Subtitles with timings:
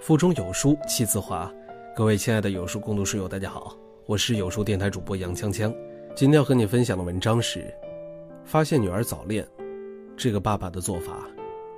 [0.00, 1.52] 腹中有书气自华，
[1.94, 3.76] 各位亲爱的有书共读书友，大家好，
[4.06, 5.70] 我是有书电台主播杨锵锵。
[6.16, 7.70] 今天要和你分享的文章是：
[8.42, 9.46] 发现女儿早恋，
[10.16, 11.28] 这个爸爸的做法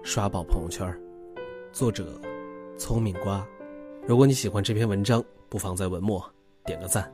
[0.04, 0.96] 刷爆朋友圈。
[1.72, 2.06] 作者：
[2.78, 3.44] 聪明瓜。
[4.06, 6.24] 如果你喜欢这篇文章，不妨在文末
[6.64, 7.12] 点个赞。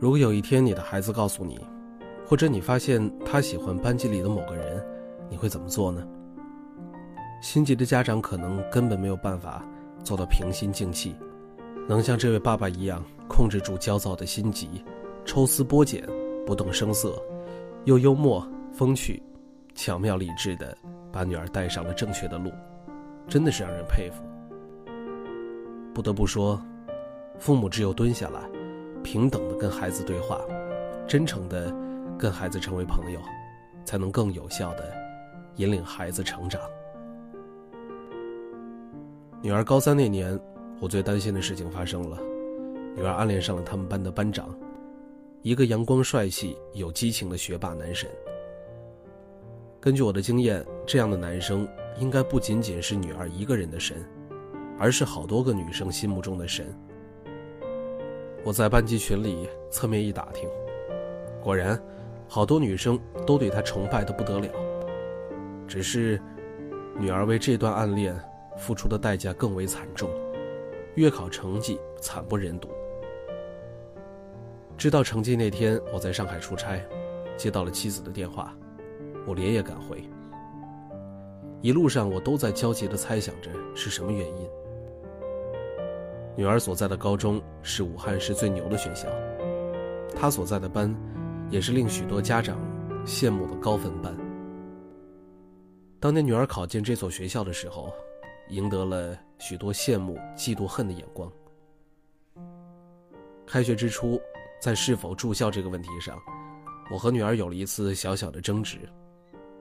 [0.00, 1.60] 如果有一天你的孩子告诉你，
[2.26, 4.84] 或者你发现他喜欢班级里的某个人，
[5.30, 6.04] 你会怎么做呢？
[7.40, 9.64] 心急的家长可能根本没有办法
[10.02, 11.14] 做到平心静气，
[11.88, 14.84] 能像这位爸爸一样控制住焦躁的心急，
[15.24, 16.02] 抽丝剥茧，
[16.44, 17.22] 不动声色，
[17.84, 19.22] 又幽默风趣，
[19.76, 20.76] 巧妙理智的
[21.12, 22.50] 把女儿带上了正确的路，
[23.28, 24.24] 真的是让人佩服。
[25.94, 26.60] 不得不说，
[27.38, 28.40] 父母只有蹲下来，
[29.04, 30.40] 平等的跟孩子对话，
[31.06, 31.72] 真诚的。
[32.18, 33.20] 跟孩子成为朋友，
[33.84, 34.92] 才能更有效的
[35.56, 36.60] 引领孩子成长。
[39.42, 40.38] 女儿高三那年，
[40.80, 42.18] 我最担心的事情发生了，
[42.96, 44.48] 女儿暗恋上了他们班的班长，
[45.42, 48.08] 一个阳光帅气、有激情的学霸男神。
[49.78, 54.02] 根据我的经验，这样的男生应该不仅仅是女儿一个人的神，
[54.78, 56.66] 而是好多个女生心目中的神。
[58.42, 60.48] 我在班级群里侧面一打听，
[61.42, 61.78] 果然。
[62.28, 64.48] 好多女生都对他崇拜的不得了，
[65.66, 66.20] 只是
[66.98, 68.14] 女儿为这段暗恋
[68.56, 70.10] 付出的代价更为惨重，
[70.96, 72.68] 月考成绩惨不忍睹。
[74.76, 76.78] 知道成绩那天，我在上海出差，
[77.36, 78.54] 接到了妻子的电话，
[79.26, 80.02] 我连夜赶回。
[81.62, 84.48] 一路上我都在焦急地猜想着是什么原因。
[86.36, 89.08] 女儿所在的高中是武汉市最牛的学校，
[90.14, 90.94] 她所在的班。
[91.50, 92.58] 也是令许多家长
[93.04, 94.16] 羡慕的高分班。
[96.00, 97.92] 当年女儿考进这所学校的时候，
[98.48, 101.30] 赢得了许多羡慕、嫉妒、恨的眼光。
[103.46, 104.20] 开学之初，
[104.60, 106.20] 在是否住校这个问题上，
[106.90, 108.78] 我和女儿有了一次小小的争执。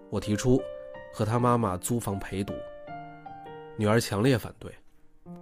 [0.09, 0.61] 我提出
[1.13, 2.53] 和她妈妈租房陪读，
[3.77, 4.71] 女儿强烈反对。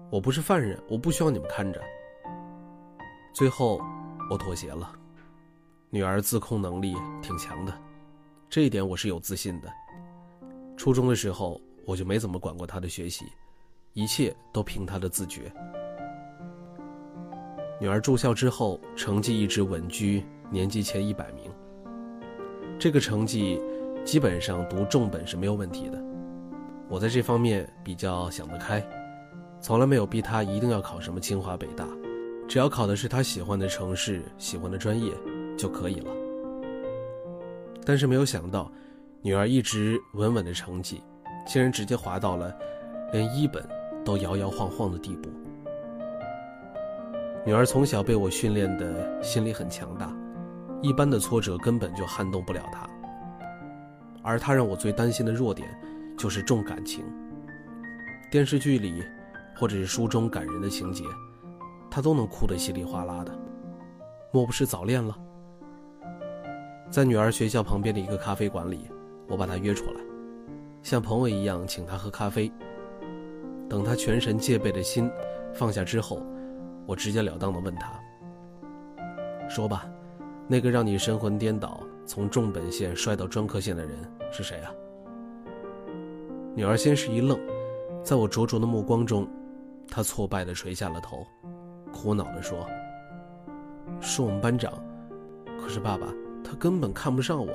[0.10, 1.82] 我不是犯人，我不需要你们看着。
[3.34, 3.82] 最后，
[4.30, 4.94] 我妥协了。
[5.94, 7.74] 女儿自控能力挺强的，
[8.50, 9.72] 这一点我是有自信的。
[10.76, 13.26] 初中的时候我就没怎么管过她的学习，
[13.94, 15.54] 一切都凭她的自觉。
[17.80, 21.44] 女儿住校之后，成绩一直稳居年级前一百名。
[22.80, 23.62] 这个成绩，
[24.04, 26.04] 基本上读重本是没有问题的。
[26.90, 28.84] 我在这方面比较想得开，
[29.62, 31.88] 从来没有逼她一定要考什么清华北大，
[32.48, 35.14] 只要考的是她喜欢的城市、喜欢的专业。
[35.58, 36.12] 就可以了。
[37.86, 38.72] 但是没有想到，
[39.22, 41.02] 女儿一直稳稳的成绩，
[41.46, 42.54] 竟然直接滑到了
[43.12, 43.68] 连一本
[44.06, 45.30] 都摇摇晃晃的地步。
[47.46, 50.16] 女儿从小被我训练的心理很强大，
[50.82, 52.88] 一般的挫折根本就撼动不了她。
[54.22, 55.68] 而她让我最担心的弱点，
[56.18, 57.04] 就是重感情。
[58.32, 59.04] 电视剧里，
[59.58, 61.04] 或者是书中感人的情节，
[61.92, 63.38] 她都能哭得稀里哗啦的。
[64.32, 65.14] 莫不是早恋了？
[66.94, 68.88] 在女儿学校旁边的一个咖啡馆里，
[69.28, 70.02] 我把她约出来，
[70.84, 72.54] 像朋友一样请她喝咖啡。
[73.68, 75.10] 等她全神戒备的心
[75.56, 76.22] 放下之后，
[76.86, 78.00] 我直截了当的问她
[79.50, 79.90] ：“说吧，
[80.48, 83.98] 那个让你神魂颠倒，从重本线摔到专科线的人
[84.32, 84.72] 是谁啊？”
[86.54, 87.40] 女儿先是一愣，
[88.04, 89.28] 在我灼灼的目光中，
[89.90, 91.26] 她挫败的垂下了头，
[91.92, 92.64] 苦恼的说
[94.00, 94.72] ：“是我们班长。
[95.60, 96.06] 可是爸爸。”
[96.44, 97.54] 他根本看不上我。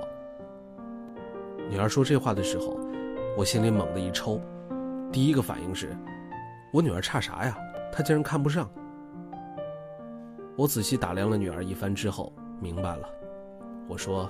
[1.68, 2.78] 女儿说这话的时候，
[3.36, 4.40] 我心里猛地一抽，
[5.12, 5.96] 第一个反应是：
[6.72, 7.56] 我女儿差啥呀？
[7.92, 8.70] 她竟然看不上。
[10.56, 13.08] 我仔细打量了女儿一番之后，明白了。
[13.88, 14.28] 我说：“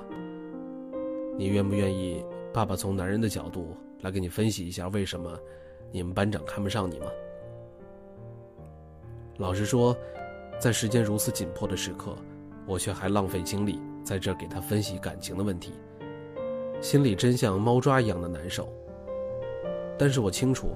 [1.39, 5.37] 你愿不愿意爸爸从男人的角度来给你分析一下，为什么
[5.91, 7.07] 你们班长看不上你吗？”
[9.39, 9.97] 老实说，
[10.59, 12.15] 在时间如此紧迫的时刻，
[12.67, 13.81] 我却还浪费精力。
[14.05, 15.73] 在这给他分析感情的问题，
[16.81, 18.69] 心里真像猫抓一样的难受。
[19.99, 20.69] 但是我清楚，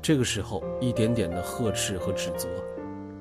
[0.00, 2.48] 这个时候一点点的呵斥和指责，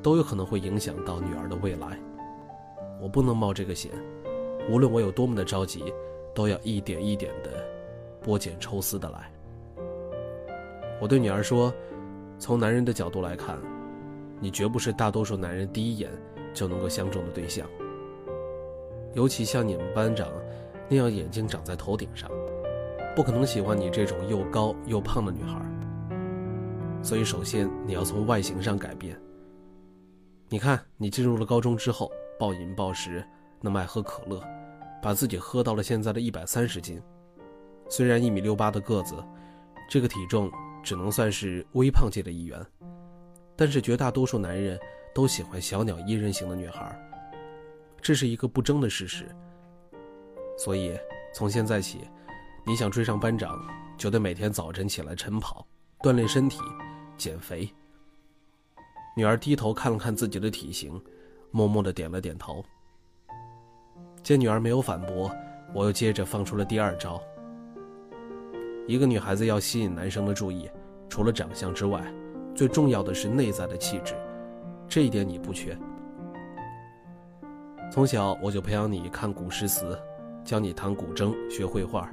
[0.01, 1.99] 都有可能会影响到女儿的未来。
[3.01, 3.91] 我不能冒这个险，
[4.69, 5.93] 无论我有多么的着急，
[6.33, 7.65] 都要一点一点的
[8.23, 9.31] 剥茧抽丝的来。
[11.01, 11.73] 我对女儿说
[12.37, 13.57] ：“从男人的角度来看，
[14.39, 16.11] 你绝不是大多数男人第一眼
[16.53, 17.67] 就能够相中的对象。”
[19.13, 20.27] 尤其像你们班长
[20.87, 22.29] 那样眼睛长在头顶上，
[23.15, 25.59] 不可能喜欢你这种又高又胖的女孩。
[27.01, 29.19] 所以，首先你要从外形上改变。
[30.49, 33.23] 你看，你进入了高中之后，暴饮暴食，
[33.61, 34.43] 那么爱喝可乐，
[35.01, 37.01] 把自己喝到了现在的一百三十斤。
[37.87, 39.15] 虽然一米六八的个子，
[39.89, 40.51] 这个体重
[40.83, 42.59] 只能算是微胖界的一员，
[43.55, 44.77] 但是绝大多数男人
[45.13, 46.99] 都喜欢小鸟依人型的女孩，
[48.01, 49.27] 这是一个不争的事实。
[50.57, 50.97] 所以，
[51.33, 51.99] 从现在起，
[52.65, 53.59] 你想追上班长，
[53.97, 55.65] 就得每天早晨起来晨跑，
[56.01, 56.59] 锻炼身体，
[57.17, 57.69] 减肥。
[59.15, 61.01] 女儿低头看了看自己的体型，
[61.51, 62.63] 默默的点了点头。
[64.21, 65.31] 见女儿没有反驳，
[65.73, 67.21] 我又接着放出了第二招。
[68.87, 70.69] 一个女孩子要吸引男生的注意，
[71.07, 72.03] 除了长相之外，
[72.55, 74.13] 最重要的是内在的气质，
[74.87, 75.77] 这一点你不缺。
[77.91, 79.97] 从小我就培养你看古诗词，
[80.45, 82.07] 教你弹古筝、学绘画。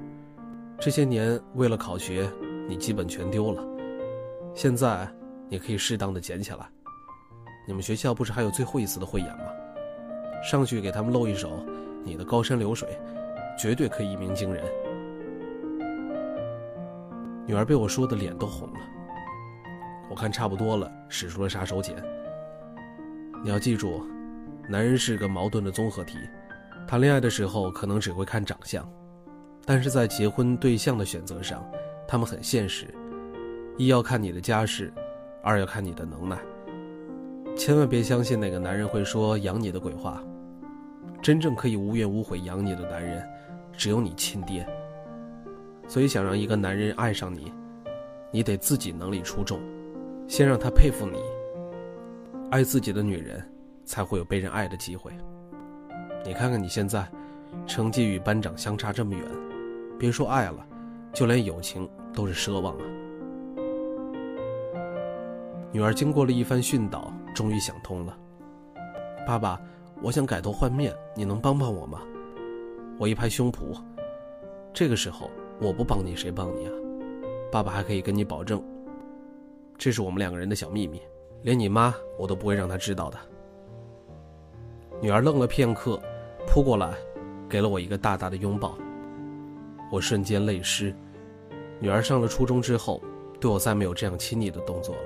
[0.80, 2.26] 这些年为了考学，
[2.66, 3.62] 你基本全丢了，
[4.54, 5.06] 现在
[5.50, 6.66] 你可以适当的捡起来。
[7.68, 9.44] 你们学校不是还有最后一次的汇演吗？
[10.42, 11.62] 上去给他们露一手，
[12.04, 12.98] 你的高山流水，
[13.58, 14.64] 绝对可以一鸣惊人。
[17.46, 18.80] 女儿被我说的脸都红了。
[20.08, 21.94] 我看差不多了，使出了杀手锏。
[23.44, 24.02] 你要记住，
[24.68, 26.18] 男人是个矛盾的综合体，
[26.88, 28.88] 谈恋爱的时候可能只会看长相，
[29.64, 31.64] 但是在结婚对象的选择上，
[32.06, 32.86] 他们很现实，
[33.76, 34.92] 一要看你的家世，
[35.40, 36.36] 二要看你的能耐。
[37.56, 40.20] 千万别相信哪个男人会说养你的鬼话，
[41.22, 43.24] 真正可以无怨无悔养你的男人，
[43.72, 44.66] 只有你亲爹。
[45.86, 47.52] 所以想让一个男人爱上你，
[48.32, 49.60] 你得自己能力出众，
[50.26, 51.18] 先让他佩服你。
[52.50, 53.42] 爱自己的女人，
[53.86, 55.10] 才会有被人爱的机会。
[56.22, 57.08] 你看看你现在，
[57.66, 59.24] 成绩与班长相差这么远，
[59.98, 60.66] 别说爱了，
[61.14, 62.84] 就连友情都是奢望啊。
[65.72, 67.10] 女儿经过了一番训导。
[67.34, 68.16] 终于想通了，
[69.26, 69.60] 爸爸，
[70.00, 72.00] 我想改头换面，你能帮帮我吗？
[72.98, 73.78] 我一拍胸脯，
[74.72, 75.30] 这个时候
[75.60, 76.72] 我不帮你谁帮你啊？
[77.52, 78.64] 爸爸还可以跟你保证，
[79.76, 81.02] 这是我们两个人的小秘密，
[81.42, 83.18] 连你妈我都不会让她知道的。
[85.00, 86.00] 女儿愣了片刻，
[86.46, 86.94] 扑过来，
[87.48, 88.76] 给了我一个大大的拥抱，
[89.92, 90.94] 我瞬间泪湿。
[91.78, 93.02] 女儿上了初中之后，
[93.38, 95.02] 对我再没有这样亲昵的动作了。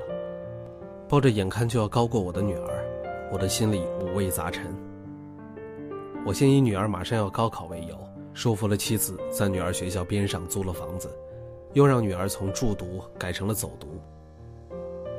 [1.08, 4.72] 抱着眼看就要高过我的女儿，我的心里五味杂陈。
[6.24, 7.98] 我先以女儿马上要高考为由，
[8.32, 11.10] 说服了妻子在女儿学校边上租了房子，
[11.72, 13.88] 又让女儿从住读改成了走读。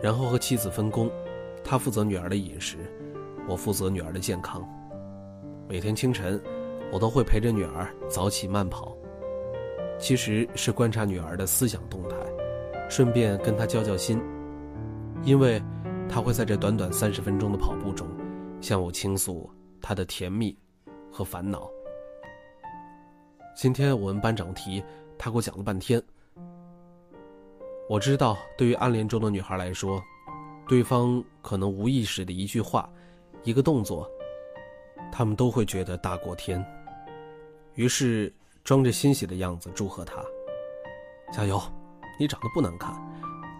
[0.01, 1.11] 然后和妻子分工，
[1.61, 2.77] 她负责女儿的饮食，
[3.47, 4.67] 我负责女儿的健康。
[5.67, 6.41] 每天清晨，
[6.91, 8.95] 我都会陪着女儿早起慢跑，
[9.99, 12.15] 其实是观察女儿的思想动态，
[12.89, 14.21] 顺便跟她交交心，
[15.23, 15.61] 因为。
[16.13, 18.05] 她会在这短短三十分钟的跑步中，
[18.59, 19.49] 向我倾诉
[19.81, 20.53] 他的甜蜜
[21.09, 21.69] 和烦恼。
[23.55, 24.83] 今天我问班长题，
[25.17, 26.03] 他给我讲了半天。
[27.87, 30.03] 我知道，对于暗恋中的女孩来说，
[30.67, 32.89] 对方可能无意识的一句话、
[33.43, 34.09] 一个动作，
[35.11, 36.63] 他们都会觉得大过天。
[37.75, 40.15] 于是，装着欣喜的样子祝贺他
[41.33, 41.61] ：“加油，
[42.19, 42.93] 你长得不难看。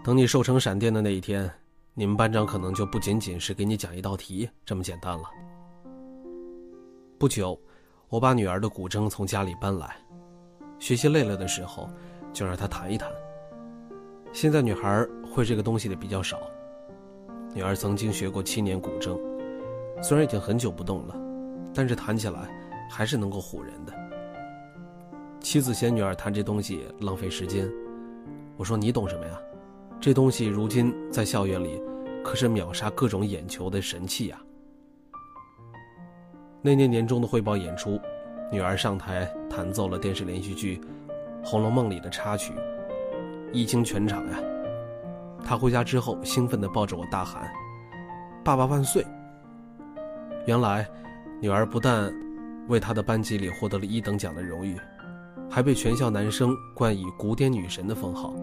[0.03, 1.50] 等你瘦成闪电的那一天。”
[1.94, 5.29] 你们班长可能就不仅仅是给你讲一道题这么简单了。
[7.20, 7.60] 不久，
[8.08, 9.98] 我把女儿的古筝从家里搬来，
[10.79, 11.89] 学习累了的时候，
[12.32, 13.12] 就让她弹一弹。
[14.32, 16.39] 现在女孩会这个东西的比较少。
[17.53, 19.20] 女儿曾经学过七年古筝，
[20.01, 21.15] 虽然已经很久不动了，
[21.74, 22.50] 但是弹起来
[22.89, 23.93] 还是能够唬人的。
[25.39, 27.70] 妻子嫌女儿弹这东西浪费时间，
[28.58, 29.39] 我说你懂什么呀？
[30.00, 31.81] 这东西如今在校园里，
[32.24, 34.41] 可是秒杀各种眼球的神器呀！
[36.62, 38.00] 那年年终的汇报演出，
[38.51, 40.81] 女儿上台弹奏了电视连续剧
[41.46, 42.53] 《红楼梦》里的插曲，
[43.51, 44.39] 一经全场呀。
[45.43, 47.51] 她回家之后，兴奋地抱着我大喊
[48.43, 49.05] ：“爸爸万岁！”
[50.48, 50.88] 原来，
[51.39, 52.12] 女儿不但
[52.67, 54.75] 为她的班级里获得了一等奖的荣誉，
[55.50, 58.33] 还被全校男生冠以“古典女神”的封号。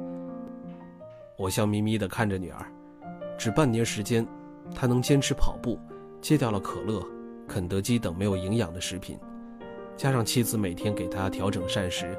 [1.37, 2.65] 我笑眯眯地看着女儿，
[3.37, 4.27] 只半年时间，
[4.75, 5.77] 她能坚持跑步，
[6.21, 7.05] 戒掉了可乐、
[7.49, 9.19] 肯德基等没有营养的食品，
[9.97, 12.17] 加上妻子每天给她调整膳食，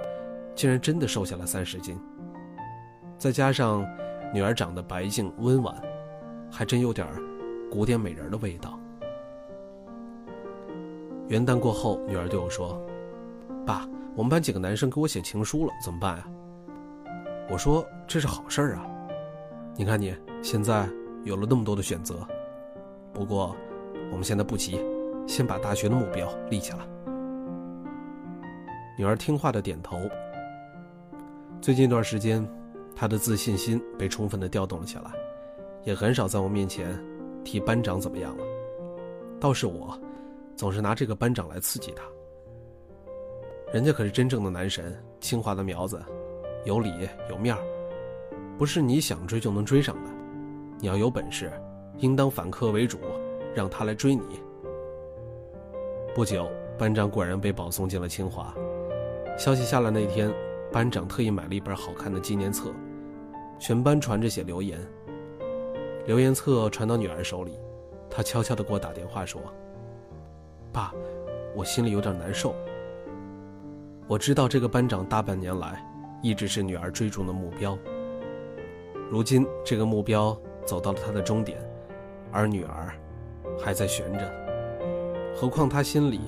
[0.55, 1.98] 竟然真的瘦下了三十斤。
[3.17, 3.86] 再加上
[4.33, 5.74] 女儿长得白净温婉，
[6.51, 7.07] 还真有点
[7.71, 8.77] 古典美人的味道。
[11.29, 12.81] 元旦过后，女儿对我说
[13.63, 16.27] ：“爸，我们班几个男生给我写情书了，怎么办呀？”
[17.48, 18.83] 我说：“这是好事啊，
[19.75, 20.89] 你看你现在
[21.24, 22.27] 有了那么多的选择。
[23.13, 23.55] 不过，
[24.12, 24.81] 我们现在不急，
[25.27, 26.79] 先把大学的目标立起来。”
[28.98, 29.98] 女儿听话的点头。
[31.62, 32.43] 最近一段时间，
[32.95, 35.12] 她的自信心被充分的调动了起来，
[35.83, 37.00] 也很少在我面前
[37.43, 38.43] 提班长怎么样了。
[39.39, 39.95] 倒是我，
[40.60, 42.04] 总是拿这个班长来刺激他。
[43.72, 46.04] 人家可是真正的男神，清华的苗子。
[46.66, 46.92] 有理
[47.30, 47.63] 有面儿，
[48.58, 50.12] 不是你想追就能追上的。
[50.78, 51.50] 你要有本事，
[52.00, 52.98] 应当反客为主，
[53.56, 54.42] 让他来追你。
[56.13, 58.54] 不久，班长果然被保送进了清华。
[59.38, 60.30] 消息下来那天，
[60.74, 62.70] 班长特意买了一本好看的纪念册，
[63.62, 64.78] 全班传着写留言。
[66.06, 67.58] 留言册传到女儿手里，
[68.10, 69.42] 她悄悄地给我打电话说
[70.79, 70.93] ：“爸，
[71.55, 72.55] 我心里有点难受。
[74.07, 75.86] 我知道这个班长大半年来……”
[76.21, 77.77] 一直是女儿追逐的目标。
[79.09, 81.57] 如今，这个目标走到了他的终点，
[82.29, 82.93] 而女儿
[83.57, 84.29] 还在悬着。
[85.33, 86.19] 何况他心里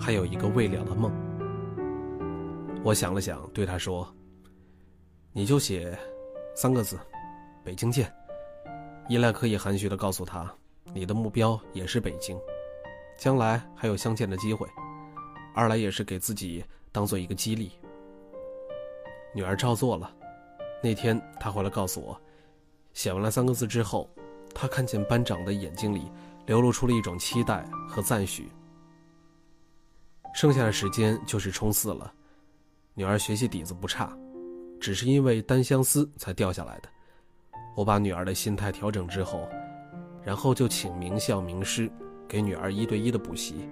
[0.00, 1.12] 还有一个未了的梦。
[2.82, 4.08] 我想了想，对他说
[5.30, 5.94] ：“你就写
[6.54, 6.98] 三个字，
[7.62, 8.10] 北京见。”
[9.10, 10.50] 一来可以含蓄地告诉他，
[10.94, 12.34] 你的目标也是北京，
[13.18, 14.64] 将来还有相见的机会；
[15.52, 17.72] 二来也是给自己当做一个激励。
[19.34, 20.10] 女儿照做了。
[20.80, 22.18] 那天她回来告诉我，
[22.94, 24.08] 写完了三个字之后，
[24.54, 26.10] 她看见班长的眼睛里
[26.46, 28.48] 流露出了一种期待和赞许。
[30.32, 32.12] 剩下的时间就是冲刺了。
[32.94, 34.16] 女儿学习底子不差，
[34.80, 36.88] 只是因为单相思才掉下来的。
[37.74, 39.48] 我把女儿的心态调整之后，
[40.24, 41.90] 然后就请名校名师
[42.28, 43.68] 给女儿一对一的补习。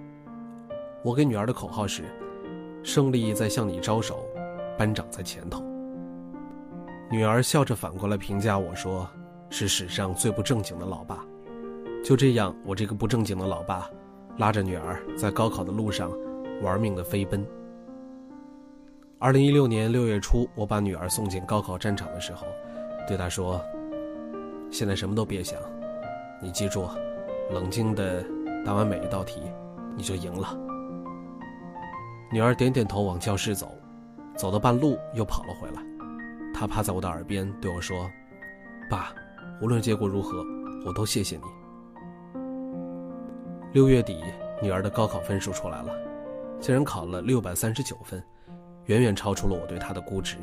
[1.03, 2.03] 我给女儿的口号是：
[2.83, 4.27] 胜利在向你招手。
[4.77, 5.63] 班长在前头，
[7.09, 9.09] 女儿笑着反过来评价我说
[9.49, 11.25] ：“是史上最不正经的老爸。”
[12.05, 13.89] 就这样，我这个不正经的老爸，
[14.37, 16.11] 拉着女儿在高考的路上
[16.61, 17.43] 玩命的飞奔。
[19.17, 22.45] 二零一六年六月初，我把女儿送进高考战场的时候，
[23.07, 23.59] 对她说
[24.69, 25.59] ：“现在什么都别想，
[26.39, 26.87] 你记住，
[27.49, 28.23] 冷静的
[28.67, 29.39] 答完每一道题，
[29.95, 30.59] 你就赢了。”
[32.29, 33.71] 女儿点点头，往教室走。
[34.35, 35.81] 走到半路，又跑了回来。
[36.53, 38.07] 她趴在我的耳边对我说
[38.91, 39.13] ：“爸，
[39.61, 40.43] 无论结果如何，
[40.85, 41.43] 我都谢谢你。”
[43.71, 44.21] 六月底，
[44.61, 45.95] 女儿的高考分数出来了，
[46.59, 48.21] 竟然考了六百三十九分，
[48.87, 50.35] 远远超出了我对她的估值。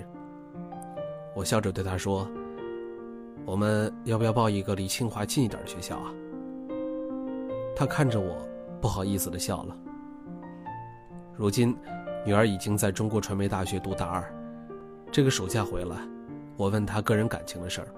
[1.36, 2.26] 我笑着对她说
[3.44, 6.10] ：“我们要不要报一个离清华近一点的学校啊？”
[7.74, 8.36] 他看着我，
[8.80, 9.76] 不好意思的笑了。
[11.36, 11.76] 如今。
[12.26, 14.24] 女儿已经在中国传媒大学读大二，
[15.12, 15.94] 这个暑假回来，
[16.56, 17.88] 我问她个人感情的事儿。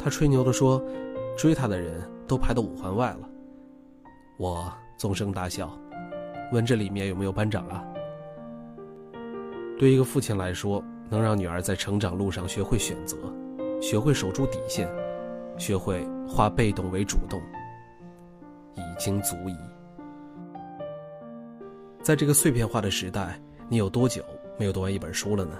[0.00, 0.80] 她吹牛的说，
[1.36, 3.28] 追她的人都排到五环外了。
[4.36, 5.76] 我纵声大笑，
[6.52, 7.82] 问这里面有没有班长啊？
[9.76, 10.80] 对一个父亲来说，
[11.10, 13.16] 能让女儿在成长路上学会选择，
[13.80, 14.88] 学会守住底线，
[15.58, 17.42] 学会化被动为主动，
[18.74, 19.56] 已经足矣。
[22.02, 24.24] 在这个碎片化的时代，你有多久
[24.58, 25.56] 没有读完一本书了呢？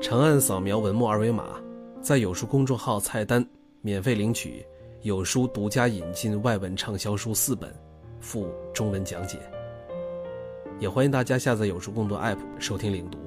[0.00, 1.60] 长按扫描文末二维码，
[2.00, 3.44] 在有书公众号菜单
[3.82, 4.64] 免费领取
[5.02, 7.74] 有书独家引进外文畅销书四本，
[8.20, 9.38] 附中文讲解。
[10.78, 13.18] 也欢迎大家下载有书共读 App 收听领读。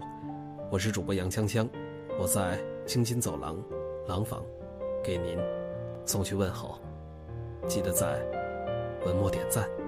[0.71, 1.69] 我是主播杨锵锵，
[2.19, 3.55] 我在京津走廊
[4.07, 4.43] 廊坊
[5.03, 5.37] 给您
[6.05, 6.79] 送去问候，
[7.67, 8.19] 记得在
[9.05, 9.82] 文末点赞。